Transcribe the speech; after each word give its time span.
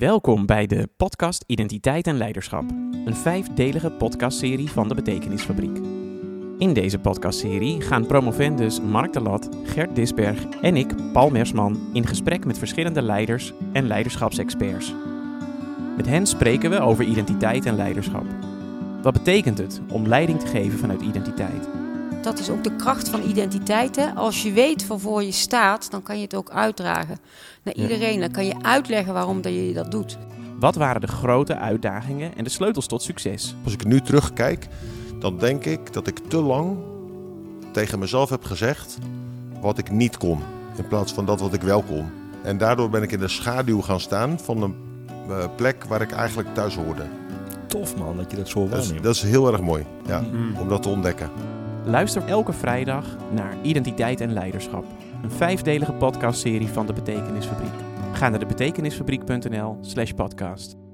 Welkom 0.00 0.46
bij 0.46 0.66
de 0.66 0.88
podcast 0.96 1.44
Identiteit 1.46 2.06
en 2.06 2.16
Leiderschap, 2.16 2.64
een 3.04 3.16
vijfdelige 3.16 3.90
podcastserie 3.90 4.70
van 4.70 4.88
de 4.88 4.94
Betekenisfabriek. 4.94 5.76
In 6.58 6.72
deze 6.72 6.98
podcastserie 6.98 7.80
gaan 7.80 8.06
promovendus 8.06 8.80
Mark 8.80 9.12
de 9.12 9.20
Lat, 9.20 9.48
Gert 9.64 9.94
Disberg 9.94 10.46
en 10.60 10.76
ik, 10.76 11.12
Paul 11.12 11.30
Mersman, 11.30 11.90
in 11.92 12.06
gesprek 12.06 12.44
met 12.44 12.58
verschillende 12.58 13.02
leiders 13.02 13.52
en 13.72 13.86
leiderschapsexperts. 13.86 14.94
Met 15.96 16.06
hen 16.06 16.26
spreken 16.26 16.70
we 16.70 16.80
over 16.80 17.04
identiteit 17.04 17.66
en 17.66 17.76
leiderschap. 17.76 18.26
Wat 19.02 19.12
betekent 19.12 19.58
het 19.58 19.80
om 19.88 20.06
leiding 20.06 20.40
te 20.40 20.46
geven 20.46 20.78
vanuit 20.78 21.02
identiteit? 21.02 21.68
Dat 22.26 22.38
is 22.38 22.50
ook 22.50 22.64
de 22.64 22.76
kracht 22.76 23.08
van 23.08 23.22
identiteit. 23.22 23.96
Hè? 23.96 24.10
Als 24.10 24.42
je 24.42 24.52
weet 24.52 24.86
waarvoor 24.86 25.22
je 25.22 25.32
staat, 25.32 25.90
dan 25.90 26.02
kan 26.02 26.16
je 26.16 26.22
het 26.22 26.34
ook 26.34 26.50
uitdragen 26.50 27.18
naar 27.62 27.74
iedereen. 27.74 28.20
Dan 28.20 28.30
kan 28.30 28.46
je 28.46 28.54
uitleggen 28.62 29.12
waarom 29.12 29.40
dat 29.40 29.52
je 29.52 29.72
dat 29.72 29.90
doet. 29.90 30.18
Wat 30.58 30.74
waren 30.74 31.00
de 31.00 31.06
grote 31.06 31.56
uitdagingen 31.56 32.36
en 32.36 32.44
de 32.44 32.50
sleutels 32.50 32.86
tot 32.86 33.02
succes? 33.02 33.54
Als 33.64 33.72
ik 33.72 33.84
nu 33.84 34.00
terugkijk, 34.00 34.68
dan 35.18 35.38
denk 35.38 35.64
ik 35.64 35.92
dat 35.92 36.06
ik 36.06 36.18
te 36.28 36.36
lang 36.36 36.76
tegen 37.72 37.98
mezelf 37.98 38.30
heb 38.30 38.44
gezegd 38.44 38.98
wat 39.60 39.78
ik 39.78 39.90
niet 39.90 40.16
kon. 40.16 40.40
In 40.76 40.88
plaats 40.88 41.12
van 41.12 41.26
dat 41.26 41.40
wat 41.40 41.52
ik 41.52 41.62
wel 41.62 41.82
kon. 41.82 42.06
En 42.42 42.58
daardoor 42.58 42.90
ben 42.90 43.02
ik 43.02 43.12
in 43.12 43.20
de 43.20 43.28
schaduw 43.28 43.80
gaan 43.80 44.00
staan 44.00 44.38
van 44.40 44.62
een 44.62 44.74
uh, 45.28 45.44
plek 45.56 45.84
waar 45.84 46.00
ik 46.00 46.12
eigenlijk 46.12 46.54
thuis 46.54 46.74
hoorde. 46.74 47.06
Tof 47.66 47.96
man, 47.96 48.16
dat 48.16 48.30
je 48.30 48.36
dat 48.36 48.48
zo 48.48 48.68
Dat 48.68 48.78
is, 48.78 48.84
waarneemt. 48.84 49.04
dat 49.04 49.14
is 49.14 49.22
heel 49.22 49.52
erg 49.52 49.60
mooi 49.60 49.84
ja, 50.06 50.24
om 50.60 50.68
dat 50.68 50.82
te 50.82 50.88
ontdekken. 50.88 51.30
Luister 51.86 52.28
elke 52.28 52.52
vrijdag 52.52 53.16
naar 53.30 53.56
Identiteit 53.62 54.20
en 54.20 54.32
Leiderschap, 54.32 54.84
een 55.22 55.30
vijfdelige 55.30 55.92
podcastserie 55.92 56.68
van 56.68 56.86
de 56.86 56.92
Betekenisfabriek. 56.92 57.72
Ga 58.12 58.28
naar 58.28 58.38
de 58.38 58.46
betekenisfabriek.nl/slash 58.46 60.10
podcast. 60.10 60.85